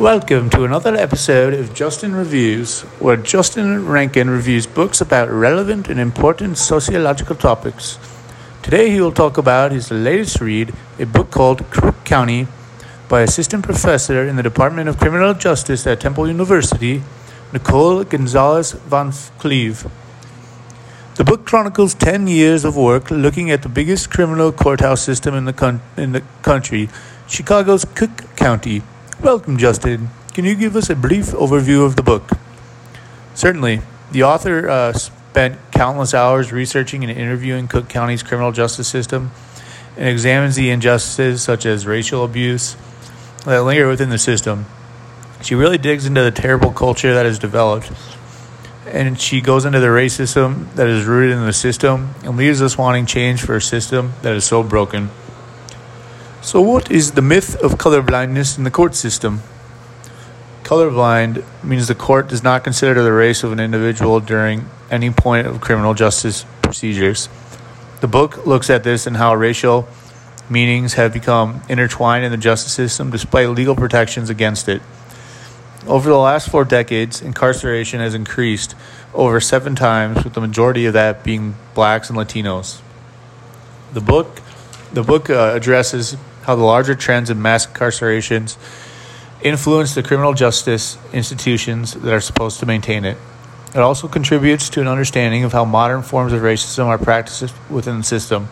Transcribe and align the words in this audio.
Welcome 0.00 0.48
to 0.50 0.64
another 0.64 0.94
episode 0.94 1.52
of 1.52 1.74
Justin 1.74 2.14
Reviews, 2.14 2.80
where 3.00 3.18
Justin 3.18 3.86
Rankin 3.86 4.30
reviews 4.30 4.66
books 4.66 5.02
about 5.02 5.28
relevant 5.28 5.90
and 5.90 6.00
important 6.00 6.56
sociological 6.56 7.36
topics. 7.36 7.98
Today 8.62 8.88
he 8.88 8.98
will 9.02 9.12
talk 9.12 9.36
about 9.36 9.72
his 9.72 9.90
latest 9.90 10.40
read, 10.40 10.72
a 10.98 11.04
book 11.04 11.30
called 11.30 11.68
Crook 11.70 12.02
County 12.04 12.46
by 13.10 13.20
assistant 13.20 13.62
professor 13.62 14.26
in 14.26 14.36
the 14.36 14.42
Department 14.42 14.88
of 14.88 14.98
Criminal 14.98 15.34
Justice 15.34 15.86
at 15.86 16.00
Temple 16.00 16.28
University, 16.28 17.02
Nicole 17.52 18.02
Gonzalez 18.04 18.72
Van 18.72 19.12
Cleve. 19.36 19.86
The 21.16 21.24
book 21.24 21.44
chronicles 21.44 21.92
10 21.92 22.26
years 22.26 22.64
of 22.64 22.74
work 22.74 23.10
looking 23.10 23.50
at 23.50 23.60
the 23.60 23.68
biggest 23.68 24.10
criminal 24.10 24.50
courthouse 24.50 25.02
system 25.02 25.34
in 25.34 25.44
the, 25.44 25.52
con- 25.52 25.82
in 25.98 26.12
the 26.12 26.22
country, 26.40 26.88
Chicago's 27.28 27.84
Cook 27.84 28.34
County. 28.34 28.80
Welcome, 29.22 29.58
Justin. 29.58 30.08
Can 30.32 30.46
you 30.46 30.54
give 30.54 30.74
us 30.76 30.88
a 30.88 30.96
brief 30.96 31.26
overview 31.26 31.84
of 31.84 31.94
the 31.94 32.02
book? 32.02 32.30
Certainly. 33.34 33.82
The 34.12 34.22
author 34.22 34.66
uh, 34.66 34.94
spent 34.94 35.58
countless 35.72 36.14
hours 36.14 36.52
researching 36.52 37.04
and 37.04 37.12
interviewing 37.12 37.68
Cook 37.68 37.90
County's 37.90 38.22
criminal 38.22 38.50
justice 38.50 38.88
system 38.88 39.30
and 39.98 40.08
examines 40.08 40.56
the 40.56 40.70
injustices 40.70 41.42
such 41.42 41.66
as 41.66 41.86
racial 41.86 42.24
abuse 42.24 42.76
that 43.44 43.62
linger 43.62 43.88
within 43.88 44.08
the 44.08 44.18
system. 44.18 44.64
She 45.42 45.54
really 45.54 45.76
digs 45.76 46.06
into 46.06 46.22
the 46.22 46.30
terrible 46.30 46.72
culture 46.72 47.12
that 47.12 47.26
has 47.26 47.38
developed 47.38 47.92
and 48.86 49.20
she 49.20 49.42
goes 49.42 49.66
into 49.66 49.80
the 49.80 49.88
racism 49.88 50.74
that 50.76 50.88
is 50.88 51.04
rooted 51.04 51.36
in 51.36 51.44
the 51.44 51.52
system 51.52 52.14
and 52.24 52.38
leaves 52.38 52.62
us 52.62 52.78
wanting 52.78 53.04
change 53.04 53.42
for 53.42 53.56
a 53.56 53.62
system 53.62 54.14
that 54.22 54.34
is 54.34 54.46
so 54.46 54.62
broken. 54.62 55.10
So, 56.42 56.62
what 56.62 56.90
is 56.90 57.12
the 57.12 57.22
myth 57.22 57.54
of 57.56 57.72
colorblindness 57.72 58.56
in 58.56 58.64
the 58.64 58.70
court 58.70 58.94
system? 58.94 59.42
Colorblind 60.62 61.44
means 61.62 61.86
the 61.86 61.94
court 61.94 62.28
does 62.28 62.42
not 62.42 62.64
consider 62.64 63.02
the 63.02 63.12
race 63.12 63.44
of 63.44 63.52
an 63.52 63.60
individual 63.60 64.20
during 64.20 64.70
any 64.90 65.10
point 65.10 65.46
of 65.46 65.60
criminal 65.60 65.92
justice 65.92 66.46
procedures. 66.62 67.28
The 68.00 68.08
book 68.08 68.46
looks 68.46 68.70
at 68.70 68.84
this 68.84 69.06
and 69.06 69.18
how 69.18 69.34
racial 69.34 69.86
meanings 70.48 70.94
have 70.94 71.12
become 71.12 71.60
intertwined 71.68 72.24
in 72.24 72.30
the 72.30 72.38
justice 72.38 72.72
system 72.72 73.10
despite 73.10 73.50
legal 73.50 73.76
protections 73.76 74.30
against 74.30 74.66
it. 74.66 74.80
Over 75.86 76.08
the 76.08 76.16
last 76.16 76.48
four 76.48 76.64
decades, 76.64 77.20
incarceration 77.20 78.00
has 78.00 78.14
increased 78.14 78.74
over 79.12 79.40
seven 79.40 79.74
times, 79.74 80.24
with 80.24 80.32
the 80.32 80.40
majority 80.40 80.86
of 80.86 80.94
that 80.94 81.22
being 81.22 81.56
blacks 81.74 82.08
and 82.08 82.18
Latinos. 82.18 82.80
The 83.92 84.00
book, 84.00 84.40
the 84.92 85.02
book 85.02 85.30
uh, 85.30 85.52
addresses 85.54 86.16
how 86.42 86.56
the 86.56 86.64
larger 86.64 86.94
trends 86.94 87.30
in 87.30 87.40
mass 87.40 87.66
incarcerations 87.66 88.56
influence 89.42 89.94
the 89.94 90.02
criminal 90.02 90.34
justice 90.34 90.98
institutions 91.12 91.94
that 91.94 92.12
are 92.12 92.20
supposed 92.20 92.60
to 92.60 92.66
maintain 92.66 93.04
it. 93.04 93.16
It 93.74 93.78
also 93.78 94.08
contributes 94.08 94.68
to 94.70 94.80
an 94.80 94.88
understanding 94.88 95.44
of 95.44 95.52
how 95.52 95.64
modern 95.64 96.02
forms 96.02 96.32
of 96.32 96.42
racism 96.42 96.86
are 96.86 96.98
practiced 96.98 97.54
within 97.70 97.98
the 97.98 98.02
system. 98.02 98.48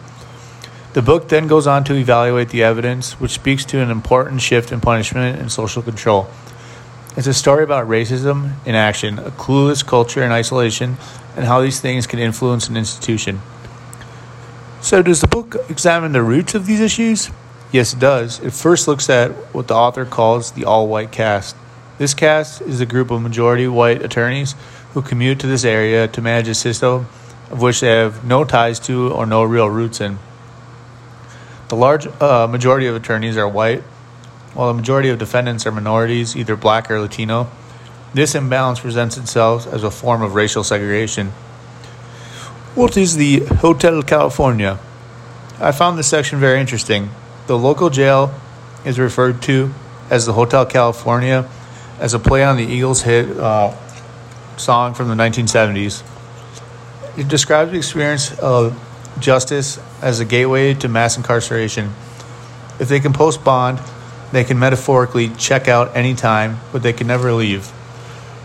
The 0.92 1.02
book 1.02 1.28
then 1.28 1.48
goes 1.48 1.66
on 1.66 1.84
to 1.84 1.94
evaluate 1.94 2.50
the 2.50 2.62
evidence, 2.62 3.20
which 3.20 3.32
speaks 3.32 3.64
to 3.66 3.80
an 3.80 3.90
important 3.90 4.40
shift 4.40 4.72
in 4.72 4.80
punishment 4.80 5.38
and 5.40 5.50
social 5.50 5.82
control. 5.82 6.28
It's 7.16 7.26
a 7.26 7.34
story 7.34 7.64
about 7.64 7.88
racism 7.88 8.52
in 8.64 8.76
action, 8.76 9.18
a 9.18 9.30
clueless 9.30 9.84
culture 9.84 10.22
in 10.22 10.30
isolation, 10.30 10.96
and 11.36 11.46
how 11.46 11.60
these 11.60 11.80
things 11.80 12.06
can 12.06 12.20
influence 12.20 12.68
an 12.68 12.76
institution. 12.76 13.40
So, 14.80 15.02
does 15.02 15.20
the 15.20 15.26
book 15.26 15.56
examine 15.68 16.12
the 16.12 16.22
roots 16.22 16.54
of 16.54 16.66
these 16.66 16.80
issues? 16.80 17.30
Yes, 17.72 17.92
it 17.92 17.98
does. 17.98 18.40
It 18.40 18.52
first 18.52 18.86
looks 18.86 19.10
at 19.10 19.32
what 19.52 19.68
the 19.68 19.74
author 19.74 20.04
calls 20.04 20.52
the 20.52 20.64
all 20.64 20.86
white 20.86 21.10
caste. 21.10 21.56
This 21.98 22.14
caste 22.14 22.62
is 22.62 22.80
a 22.80 22.86
group 22.86 23.10
of 23.10 23.20
majority 23.20 23.66
white 23.66 24.02
attorneys 24.02 24.54
who 24.94 25.02
commute 25.02 25.40
to 25.40 25.48
this 25.48 25.64
area 25.64 26.06
to 26.08 26.22
manage 26.22 26.48
a 26.48 26.54
system 26.54 27.08
of 27.50 27.60
which 27.60 27.80
they 27.80 27.88
have 27.88 28.24
no 28.24 28.44
ties 28.44 28.78
to 28.80 29.12
or 29.12 29.26
no 29.26 29.42
real 29.42 29.68
roots 29.68 30.00
in. 30.00 30.18
The 31.68 31.76
large 31.76 32.06
uh, 32.22 32.46
majority 32.46 32.86
of 32.86 32.94
attorneys 32.94 33.36
are 33.36 33.48
white, 33.48 33.82
while 34.54 34.68
the 34.68 34.74
majority 34.74 35.08
of 35.08 35.18
defendants 35.18 35.66
are 35.66 35.72
minorities, 35.72 36.36
either 36.36 36.56
black 36.56 36.90
or 36.90 37.00
Latino. 37.00 37.50
This 38.14 38.34
imbalance 38.34 38.80
presents 38.80 39.16
itself 39.18 39.66
as 39.66 39.82
a 39.82 39.90
form 39.90 40.22
of 40.22 40.34
racial 40.34 40.64
segregation. 40.64 41.32
What 42.78 42.96
is 42.96 43.16
the 43.16 43.40
Hotel 43.40 44.04
California? 44.04 44.78
I 45.58 45.72
found 45.72 45.98
this 45.98 46.06
section 46.06 46.38
very 46.38 46.60
interesting. 46.60 47.10
The 47.48 47.58
local 47.58 47.90
jail 47.90 48.32
is 48.84 49.00
referred 49.00 49.42
to 49.50 49.74
as 50.10 50.26
the 50.26 50.32
Hotel 50.34 50.64
California 50.64 51.48
as 51.98 52.14
a 52.14 52.20
play 52.20 52.44
on 52.44 52.56
the 52.56 52.62
Eagles 52.62 53.02
hit 53.02 53.36
uh, 53.36 53.74
song 54.56 54.94
from 54.94 55.08
the 55.08 55.16
1970s. 55.16 56.04
It 57.18 57.26
describes 57.26 57.72
the 57.72 57.78
experience 57.78 58.38
of 58.38 58.78
justice 59.18 59.80
as 60.00 60.20
a 60.20 60.24
gateway 60.24 60.74
to 60.74 60.88
mass 60.88 61.16
incarceration. 61.16 61.92
If 62.78 62.88
they 62.88 63.00
can 63.00 63.12
post 63.12 63.42
bond, 63.42 63.80
they 64.30 64.44
can 64.44 64.56
metaphorically 64.56 65.30
check 65.30 65.66
out 65.66 65.96
any 65.96 66.14
time, 66.14 66.60
but 66.70 66.84
they 66.84 66.92
can 66.92 67.08
never 67.08 67.32
leave. 67.32 67.72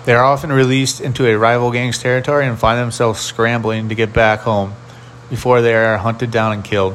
They 0.06 0.14
are 0.14 0.24
often 0.24 0.52
released 0.52 1.00
into 1.00 1.26
a 1.26 1.38
rival 1.38 1.72
gang's 1.72 1.98
territory 1.98 2.46
and 2.46 2.60
find 2.60 2.80
themselves 2.80 3.22
scrambling 3.22 3.88
to 3.90 3.96
get 3.96 4.12
back 4.12 4.42
home 4.42 4.74
before 5.30 5.62
they 5.62 5.74
are 5.74 5.98
hunted 5.98 6.30
down 6.30 6.52
and 6.52 6.64
killed. 6.64 6.94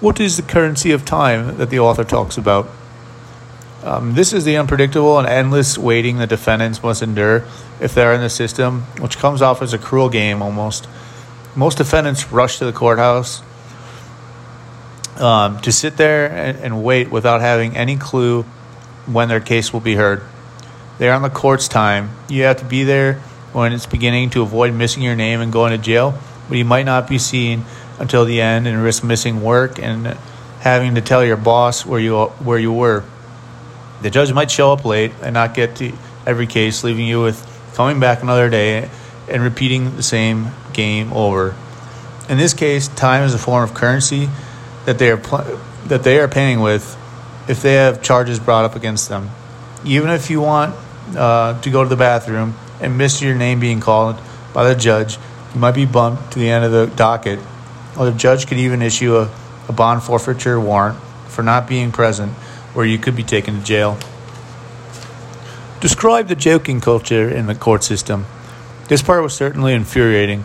What 0.00 0.18
is 0.18 0.36
the 0.36 0.42
currency 0.42 0.90
of 0.90 1.04
time 1.04 1.58
that 1.58 1.70
the 1.70 1.78
author 1.78 2.04
talks 2.04 2.36
about? 2.36 2.68
Um, 3.84 4.14
this 4.14 4.32
is 4.32 4.44
the 4.44 4.56
unpredictable 4.56 5.18
and 5.18 5.28
endless 5.28 5.78
waiting 5.78 6.18
the 6.18 6.26
defendants 6.26 6.82
must 6.82 7.02
endure 7.02 7.44
if 7.80 7.94
they 7.94 8.02
are 8.02 8.12
in 8.12 8.20
the 8.20 8.28
system, 8.28 8.82
which 8.98 9.18
comes 9.18 9.40
off 9.40 9.62
as 9.62 9.72
a 9.72 9.78
cruel 9.78 10.08
game 10.08 10.42
almost. 10.42 10.88
Most 11.54 11.78
defendants 11.78 12.30
rush 12.32 12.58
to 12.58 12.64
the 12.64 12.72
courthouse 12.72 13.42
um, 15.18 15.60
to 15.60 15.72
sit 15.72 15.96
there 15.96 16.30
and, 16.30 16.58
and 16.58 16.84
wait 16.84 17.10
without 17.10 17.40
having 17.40 17.76
any 17.76 17.96
clue 17.96 18.42
when 19.06 19.28
their 19.28 19.40
case 19.40 19.72
will 19.72 19.80
be 19.80 19.94
heard. 19.94 20.22
They're 21.00 21.14
on 21.14 21.22
the 21.22 21.30
court's 21.30 21.66
time. 21.66 22.10
You 22.28 22.42
have 22.42 22.58
to 22.58 22.66
be 22.66 22.84
there 22.84 23.14
when 23.54 23.72
it's 23.72 23.86
beginning 23.86 24.28
to 24.30 24.42
avoid 24.42 24.74
missing 24.74 25.02
your 25.02 25.16
name 25.16 25.40
and 25.40 25.50
going 25.50 25.72
to 25.72 25.78
jail, 25.78 26.12
but 26.46 26.58
you 26.58 26.64
might 26.66 26.84
not 26.84 27.08
be 27.08 27.16
seen 27.16 27.64
until 27.98 28.26
the 28.26 28.42
end 28.42 28.68
and 28.68 28.82
risk 28.82 29.02
missing 29.02 29.40
work 29.40 29.78
and 29.78 30.18
having 30.60 30.96
to 30.96 31.00
tell 31.00 31.24
your 31.24 31.38
boss 31.38 31.86
where 31.86 31.98
you 31.98 32.26
where 32.44 32.58
you 32.58 32.70
were. 32.70 33.02
The 34.02 34.10
judge 34.10 34.30
might 34.34 34.50
show 34.50 34.74
up 34.74 34.84
late 34.84 35.12
and 35.22 35.32
not 35.32 35.54
get 35.54 35.76
to 35.76 35.90
every 36.26 36.46
case, 36.46 36.84
leaving 36.84 37.06
you 37.06 37.22
with 37.22 37.46
coming 37.72 37.98
back 37.98 38.22
another 38.22 38.50
day 38.50 38.90
and 39.26 39.42
repeating 39.42 39.96
the 39.96 40.02
same 40.02 40.48
game 40.74 41.14
over. 41.14 41.56
In 42.28 42.36
this 42.36 42.52
case, 42.52 42.88
time 42.88 43.22
is 43.22 43.32
a 43.32 43.38
form 43.38 43.64
of 43.64 43.72
currency 43.72 44.28
that 44.84 44.98
they 44.98 45.10
are 45.10 45.16
pl- 45.16 45.60
that 45.86 46.02
they 46.02 46.20
are 46.20 46.28
paying 46.28 46.60
with 46.60 46.94
if 47.48 47.62
they 47.62 47.76
have 47.76 48.02
charges 48.02 48.38
brought 48.38 48.66
up 48.66 48.76
against 48.76 49.08
them. 49.08 49.30
Even 49.82 50.10
if 50.10 50.28
you 50.28 50.42
want 50.42 50.74
uh, 51.16 51.60
to 51.60 51.70
go 51.70 51.82
to 51.82 51.88
the 51.88 51.96
bathroom 51.96 52.54
and 52.80 52.96
miss 52.96 53.20
your 53.20 53.34
name 53.34 53.60
being 53.60 53.80
called 53.80 54.20
by 54.52 54.68
the 54.68 54.74
judge, 54.74 55.18
you 55.54 55.60
might 55.60 55.74
be 55.74 55.86
bumped 55.86 56.32
to 56.32 56.38
the 56.38 56.50
end 56.50 56.64
of 56.64 56.72
the 56.72 56.86
docket, 56.96 57.38
or 57.98 58.06
the 58.10 58.16
judge 58.16 58.46
could 58.46 58.58
even 58.58 58.82
issue 58.82 59.16
a, 59.16 59.30
a 59.68 59.72
bond 59.72 60.02
forfeiture 60.02 60.60
warrant 60.60 60.98
for 61.28 61.42
not 61.42 61.68
being 61.68 61.92
present, 61.92 62.32
where 62.74 62.86
you 62.86 62.98
could 62.98 63.16
be 63.16 63.22
taken 63.22 63.58
to 63.58 63.64
jail. 63.64 63.98
Describe 65.80 66.28
the 66.28 66.34
joking 66.34 66.80
culture 66.80 67.28
in 67.28 67.46
the 67.46 67.54
court 67.54 67.82
system. 67.82 68.26
This 68.88 69.02
part 69.02 69.22
was 69.22 69.34
certainly 69.34 69.72
infuriating. 69.72 70.42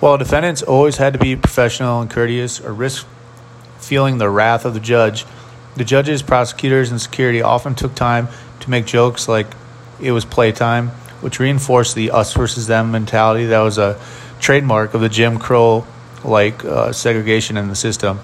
While 0.00 0.18
defendants 0.18 0.62
always 0.62 0.96
had 0.96 1.12
to 1.12 1.18
be 1.18 1.36
professional 1.36 2.00
and 2.00 2.10
courteous 2.10 2.60
or 2.60 2.72
risk 2.72 3.06
feeling 3.78 4.18
the 4.18 4.28
wrath 4.28 4.64
of 4.64 4.74
the 4.74 4.80
judge, 4.80 5.24
the 5.76 5.84
judges, 5.84 6.22
prosecutors, 6.22 6.90
and 6.90 7.00
security 7.00 7.42
often 7.42 7.74
took 7.74 7.94
time 7.94 8.28
to 8.60 8.70
make 8.70 8.86
jokes 8.86 9.28
like 9.28 9.46
it 10.00 10.12
was 10.12 10.24
playtime, 10.24 10.88
which 11.20 11.38
reinforced 11.38 11.94
the 11.94 12.10
us 12.10 12.34
versus 12.34 12.66
them 12.66 12.90
mentality 12.90 13.46
that 13.46 13.60
was 13.60 13.78
a 13.78 14.00
trademark 14.40 14.94
of 14.94 15.00
the 15.00 15.08
Jim 15.08 15.38
Crow 15.38 15.86
like 16.24 16.64
uh, 16.64 16.92
segregation 16.92 17.56
in 17.56 17.68
the 17.68 17.74
system. 17.74 18.20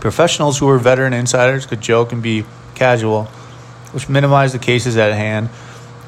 Professionals 0.00 0.58
who 0.58 0.66
were 0.66 0.78
veteran 0.78 1.12
insiders 1.12 1.66
could 1.66 1.80
joke 1.80 2.12
and 2.12 2.22
be 2.22 2.44
casual, 2.74 3.24
which 3.92 4.08
minimized 4.08 4.54
the 4.54 4.58
cases 4.58 4.96
at 4.96 5.12
hand, 5.12 5.48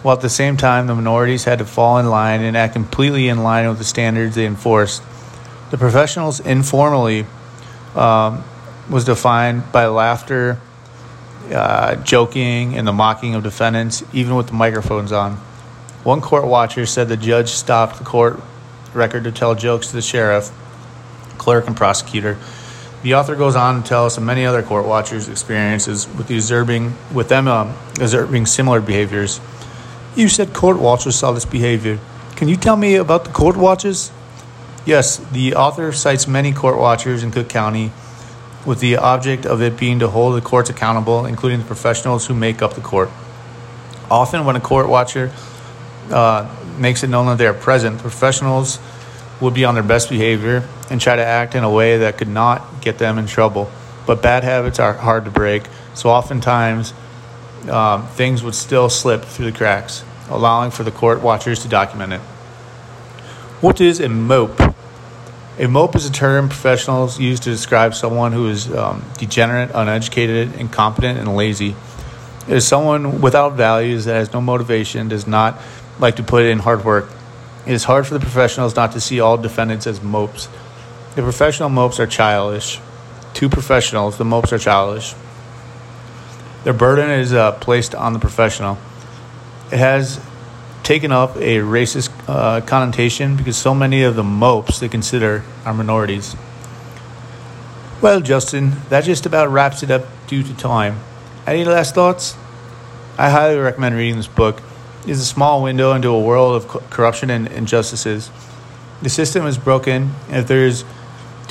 while 0.02 0.14
at 0.14 0.22
the 0.22 0.30
same 0.30 0.56
time 0.56 0.86
the 0.86 0.94
minorities 0.94 1.44
had 1.44 1.58
to 1.58 1.64
fall 1.64 1.98
in 1.98 2.08
line 2.08 2.42
and 2.42 2.56
act 2.56 2.72
completely 2.72 3.28
in 3.28 3.42
line 3.42 3.68
with 3.68 3.78
the 3.78 3.84
standards 3.84 4.36
they 4.36 4.46
enforced. 4.46 5.02
The 5.70 5.78
professionals 5.78 6.40
informally 6.40 7.26
um, 7.94 8.44
was 8.88 9.04
defined 9.04 9.70
by 9.72 9.86
laughter, 9.86 10.60
uh, 11.52 11.96
joking, 11.96 12.76
and 12.76 12.86
the 12.86 12.92
mocking 12.92 13.34
of 13.34 13.42
defendants, 13.42 14.02
even 14.12 14.34
with 14.34 14.48
the 14.48 14.52
microphones 14.52 15.12
on. 15.12 15.36
One 16.02 16.20
court 16.20 16.46
watcher 16.46 16.86
said 16.86 17.08
the 17.08 17.16
judge 17.16 17.50
stopped 17.50 17.98
the 17.98 18.04
court 18.04 18.40
record 18.94 19.24
to 19.24 19.32
tell 19.32 19.54
jokes 19.54 19.88
to 19.88 19.94
the 19.94 20.02
sheriff, 20.02 20.50
clerk, 21.38 21.66
and 21.66 21.76
prosecutor. 21.76 22.38
The 23.02 23.14
author 23.14 23.34
goes 23.34 23.56
on 23.56 23.82
to 23.82 23.88
tell 23.88 24.06
us 24.06 24.16
of 24.16 24.22
many 24.22 24.44
other 24.44 24.62
court 24.62 24.86
watchers' 24.86 25.28
experiences 25.28 26.06
with 26.08 26.30
observing 26.30 26.94
with 27.12 27.28
them 27.28 27.48
um, 27.48 27.74
observing 28.00 28.46
similar 28.46 28.80
behaviors. 28.80 29.40
You 30.16 30.28
said 30.28 30.52
court 30.52 30.78
watchers 30.78 31.16
saw 31.16 31.32
this 31.32 31.46
behavior. 31.46 31.98
Can 32.36 32.48
you 32.48 32.56
tell 32.56 32.76
me 32.76 32.96
about 32.96 33.24
the 33.24 33.30
court 33.30 33.56
watchers? 33.56 34.10
Yes, 34.84 35.18
the 35.18 35.54
author 35.54 35.92
cites 35.92 36.26
many 36.26 36.52
court 36.52 36.78
watchers 36.78 37.22
in 37.22 37.30
Cook 37.30 37.48
County 37.48 37.92
with 38.66 38.80
the 38.80 38.96
object 38.96 39.46
of 39.46 39.62
it 39.62 39.78
being 39.78 39.98
to 40.00 40.08
hold 40.08 40.36
the 40.36 40.40
courts 40.40 40.70
accountable, 40.70 41.24
including 41.26 41.60
the 41.60 41.64
professionals 41.64 42.26
who 42.26 42.34
make 42.34 42.62
up 42.62 42.74
the 42.74 42.80
court. 42.80 43.10
Often, 44.10 44.44
when 44.44 44.56
a 44.56 44.60
court 44.60 44.88
watcher 44.88 45.32
uh, 46.10 46.54
makes 46.78 47.02
it 47.02 47.08
known 47.08 47.26
that 47.26 47.38
they 47.38 47.46
are 47.46 47.54
present, 47.54 47.98
professionals 47.98 48.78
will 49.40 49.50
be 49.50 49.64
on 49.64 49.74
their 49.74 49.82
best 49.82 50.10
behavior 50.10 50.68
and 50.90 51.00
try 51.00 51.16
to 51.16 51.24
act 51.24 51.54
in 51.54 51.64
a 51.64 51.70
way 51.70 51.98
that 51.98 52.18
could 52.18 52.28
not 52.28 52.80
get 52.80 52.98
them 52.98 53.18
in 53.18 53.26
trouble. 53.26 53.70
But 54.06 54.22
bad 54.22 54.44
habits 54.44 54.78
are 54.78 54.92
hard 54.92 55.24
to 55.24 55.30
break, 55.30 55.62
so 55.94 56.10
oftentimes 56.10 56.92
um, 57.68 58.06
things 58.08 58.42
would 58.42 58.54
still 58.54 58.88
slip 58.88 59.24
through 59.24 59.50
the 59.50 59.56
cracks, 59.56 60.04
allowing 60.28 60.70
for 60.70 60.82
the 60.82 60.90
court 60.90 61.22
watchers 61.22 61.62
to 61.62 61.68
document 61.68 62.14
it. 62.14 62.20
What 63.60 63.80
is 63.80 64.00
a 64.00 64.08
mope? 64.08 64.69
A 65.60 65.68
mope 65.68 65.94
is 65.94 66.06
a 66.06 66.10
term 66.10 66.48
professionals 66.48 67.20
use 67.20 67.38
to 67.40 67.50
describe 67.50 67.94
someone 67.94 68.32
who 68.32 68.48
is 68.48 68.72
um, 68.72 69.04
degenerate, 69.18 69.70
uneducated, 69.74 70.54
incompetent, 70.58 71.18
and 71.18 71.36
lazy. 71.36 71.76
It 72.48 72.56
is 72.56 72.66
someone 72.66 73.20
without 73.20 73.52
values 73.58 74.06
that 74.06 74.14
has 74.14 74.32
no 74.32 74.40
motivation, 74.40 75.08
does 75.08 75.26
not 75.26 75.60
like 75.98 76.16
to 76.16 76.22
put 76.22 76.46
in 76.46 76.60
hard 76.60 76.82
work. 76.82 77.10
It 77.66 77.74
is 77.74 77.84
hard 77.84 78.06
for 78.06 78.14
the 78.14 78.20
professionals 78.20 78.74
not 78.74 78.92
to 78.92 79.02
see 79.02 79.20
all 79.20 79.36
defendants 79.36 79.86
as 79.86 80.02
mopes. 80.02 80.48
The 81.14 81.20
professional 81.20 81.68
mopes 81.68 82.00
are 82.00 82.06
childish. 82.06 82.80
To 83.34 83.50
professionals, 83.50 84.16
the 84.16 84.24
mopes 84.24 84.54
are 84.54 84.58
childish. 84.58 85.14
Their 86.64 86.72
burden 86.72 87.10
is 87.10 87.34
uh, 87.34 87.52
placed 87.52 87.94
on 87.94 88.14
the 88.14 88.18
professional. 88.18 88.78
It 89.70 89.76
has 89.76 90.20
taken 90.90 91.12
up 91.12 91.36
a 91.36 91.58
racist 91.58 92.10
uh, 92.26 92.60
connotation 92.62 93.36
because 93.36 93.56
so 93.56 93.72
many 93.72 94.02
of 94.02 94.16
the 94.16 94.24
mopes 94.24 94.80
they 94.80 94.88
consider 94.88 95.44
are 95.64 95.72
minorities. 95.72 96.34
Well, 98.02 98.20
Justin, 98.20 98.72
that 98.88 99.04
just 99.04 99.24
about 99.24 99.52
wraps 99.52 99.84
it 99.84 99.92
up 99.92 100.02
due 100.26 100.42
to 100.42 100.52
time. 100.56 100.98
Any 101.46 101.64
last 101.64 101.94
thoughts? 101.94 102.34
I 103.16 103.30
highly 103.30 103.56
recommend 103.56 103.94
reading 103.94 104.16
this 104.16 104.26
book. 104.26 104.60
It 105.04 105.10
is 105.10 105.20
a 105.20 105.24
small 105.24 105.62
window 105.62 105.92
into 105.92 106.08
a 106.08 106.20
world 106.20 106.56
of 106.56 106.66
co- 106.66 106.82
corruption 106.90 107.30
and 107.30 107.46
injustices. 107.46 108.28
The 109.00 109.10
system 109.10 109.46
is 109.46 109.58
broken, 109.58 110.10
and 110.26 110.38
if 110.38 110.48
there 110.48 110.66
is 110.66 110.84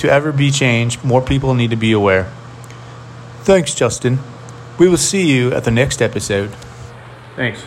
to 0.00 0.12
ever 0.12 0.32
be 0.32 0.50
change, 0.50 1.02
more 1.02 1.22
people 1.22 1.54
need 1.54 1.70
to 1.70 1.76
be 1.76 1.92
aware. 1.92 2.30
Thanks, 3.44 3.74
Justin. 3.74 4.18
We 4.76 4.86
will 4.86 4.98
see 4.98 5.32
you 5.32 5.50
at 5.54 5.64
the 5.64 5.70
next 5.70 6.02
episode. 6.02 6.50
Thanks. 7.36 7.64